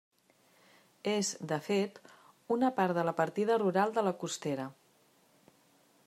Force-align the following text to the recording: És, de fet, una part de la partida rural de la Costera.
És, 1.11 1.27
de 1.51 1.59
fet, 1.67 1.99
una 2.55 2.71
part 2.79 2.97
de 2.99 3.03
la 3.09 3.15
partida 3.19 3.57
rural 3.63 3.93
de 3.99 4.05
la 4.09 4.17
Costera. 4.23 4.65